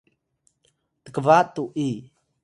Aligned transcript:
tkba 1.05 1.37
tu’i 1.53 1.89